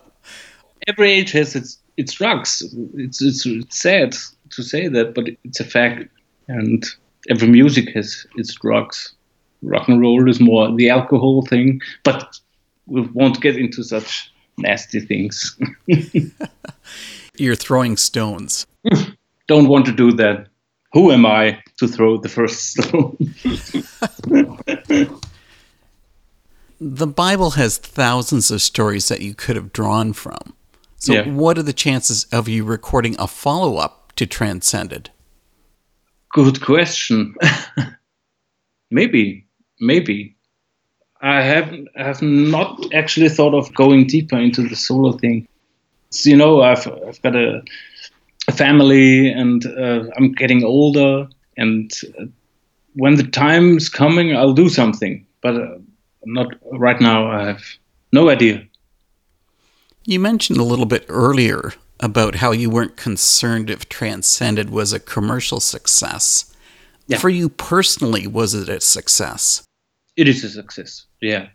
every 0.86 1.12
age 1.12 1.32
has 1.32 1.54
its 1.54 1.78
its 1.96 2.14
drugs. 2.14 2.62
It's, 2.94 3.22
it's 3.22 3.46
it's 3.46 3.78
sad 3.78 4.16
to 4.50 4.62
say 4.62 4.88
that, 4.88 5.14
but 5.14 5.28
it's 5.44 5.60
a 5.60 5.64
fact. 5.64 6.08
And 6.48 6.84
every 7.30 7.48
music 7.48 7.88
has 7.94 8.26
its 8.36 8.54
drugs. 8.54 9.14
Rock 9.62 9.88
and 9.88 10.00
roll 10.00 10.28
is 10.28 10.40
more 10.40 10.74
the 10.74 10.90
alcohol 10.90 11.46
thing, 11.46 11.80
but 12.02 12.38
we 12.86 13.00
won't 13.00 13.40
get 13.40 13.56
into 13.56 13.82
such 13.82 14.30
nasty 14.58 15.00
things. 15.00 15.58
You're 17.36 17.56
throwing 17.56 17.96
stones. 17.96 18.66
Don't 19.46 19.68
want 19.68 19.86
to 19.86 19.92
do 19.92 20.12
that. 20.12 20.48
Who 20.92 21.10
am 21.10 21.26
I 21.26 21.60
to 21.78 21.88
throw 21.88 22.18
the 22.18 22.28
first 22.28 22.70
stone? 22.78 23.16
the 26.80 27.06
Bible 27.06 27.50
has 27.52 27.78
thousands 27.78 28.50
of 28.50 28.62
stories 28.62 29.08
that 29.08 29.20
you 29.20 29.34
could 29.34 29.56
have 29.56 29.72
drawn 29.72 30.12
from. 30.12 30.54
So, 31.04 31.12
yeah. 31.12 31.28
what 31.28 31.58
are 31.58 31.62
the 31.62 31.74
chances 31.74 32.24
of 32.32 32.48
you 32.48 32.64
recording 32.64 33.14
a 33.18 33.26
follow 33.26 33.76
up 33.76 34.12
to 34.16 34.24
Transcended? 34.24 35.10
Good 36.32 36.62
question. 36.62 37.34
maybe, 38.90 39.46
maybe. 39.78 40.34
I 41.20 41.42
have 41.42 41.76
have 41.94 42.22
not 42.22 42.94
actually 42.94 43.28
thought 43.28 43.52
of 43.52 43.74
going 43.74 44.06
deeper 44.06 44.38
into 44.38 44.66
the 44.66 44.76
solo 44.76 45.12
thing. 45.12 45.46
So, 46.08 46.30
you 46.30 46.38
know, 46.38 46.62
I've 46.62 46.88
I've 47.06 47.20
got 47.20 47.36
a, 47.36 47.62
a 48.48 48.52
family, 48.52 49.28
and 49.28 49.66
uh, 49.66 50.04
I'm 50.16 50.32
getting 50.32 50.64
older, 50.64 51.28
and 51.58 51.92
uh, 52.18 52.24
when 52.94 53.16
the 53.16 53.24
time's 53.24 53.90
coming, 53.90 54.34
I'll 54.34 54.54
do 54.54 54.70
something. 54.70 55.26
But 55.42 55.56
uh, 55.56 55.78
not 56.24 56.54
right 56.72 56.98
now. 56.98 57.30
I 57.30 57.44
have 57.48 57.62
no 58.10 58.30
idea. 58.30 58.66
You 60.06 60.20
mentioned 60.20 60.58
a 60.58 60.64
little 60.64 60.86
bit 60.86 61.06
earlier 61.08 61.72
about 62.00 62.36
how 62.36 62.52
you 62.52 62.68
weren't 62.68 62.96
concerned 62.96 63.70
if 63.70 63.88
Transcended 63.88 64.68
was 64.68 64.92
a 64.92 65.00
commercial 65.00 65.60
success. 65.60 66.54
Yeah. 67.06 67.18
For 67.18 67.30
you 67.30 67.48
personally, 67.48 68.26
was 68.26 68.54
it 68.54 68.68
a 68.68 68.80
success? 68.80 69.64
It 70.16 70.28
is 70.28 70.44
a 70.44 70.50
success, 70.50 71.06
yeah. 71.20 71.48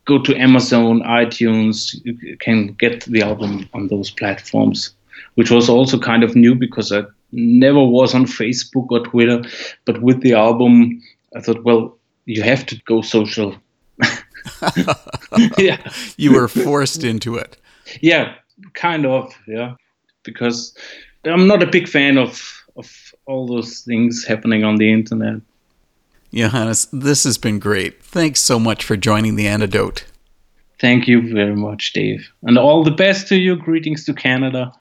go 0.05 0.21
to 0.21 0.35
Amazon, 0.35 1.01
iTunes. 1.01 1.95
You 2.03 2.37
can 2.37 2.73
get 2.73 3.05
the 3.05 3.21
album 3.21 3.69
on 3.73 3.87
those 3.87 4.11
platforms 4.11 4.93
which 5.35 5.51
was 5.51 5.69
also 5.69 5.97
kind 5.99 6.23
of 6.23 6.35
new 6.35 6.55
because 6.55 6.91
I 6.91 7.03
never 7.31 7.83
was 7.83 8.13
on 8.13 8.25
Facebook 8.25 8.87
or 8.91 8.99
Twitter. 9.01 9.43
But 9.85 10.01
with 10.01 10.21
the 10.21 10.33
album, 10.33 11.01
I 11.35 11.41
thought, 11.41 11.63
well, 11.63 11.97
you 12.25 12.43
have 12.43 12.65
to 12.67 12.81
go 12.85 13.01
social. 13.01 13.55
yeah. 15.57 15.77
You 16.17 16.33
were 16.33 16.47
forced 16.47 17.03
into 17.03 17.35
it. 17.35 17.57
Yeah, 18.01 18.35
kind 18.73 19.05
of. 19.05 19.33
Yeah. 19.47 19.75
Because 20.23 20.75
I'm 21.25 21.47
not 21.47 21.63
a 21.63 21.67
big 21.67 21.87
fan 21.87 22.17
of, 22.17 22.63
of 22.75 23.13
all 23.25 23.47
those 23.47 23.81
things 23.81 24.25
happening 24.25 24.63
on 24.63 24.77
the 24.77 24.91
internet. 24.91 25.41
Johannes, 26.33 26.87
this 26.91 27.25
has 27.25 27.37
been 27.37 27.59
great. 27.59 28.03
Thanks 28.03 28.41
so 28.41 28.59
much 28.59 28.83
for 28.83 28.97
joining 28.97 29.35
the 29.35 29.47
antidote. 29.47 30.05
Thank 30.79 31.07
you 31.07 31.33
very 31.33 31.55
much, 31.55 31.93
Dave. 31.93 32.27
And 32.41 32.57
all 32.57 32.83
the 32.83 32.91
best 32.91 33.27
to 33.27 33.37
you. 33.37 33.55
Greetings 33.55 34.03
to 34.05 34.13
Canada. 34.13 34.73